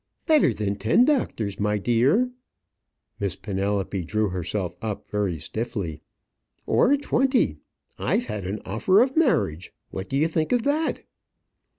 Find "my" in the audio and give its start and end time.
1.59-1.77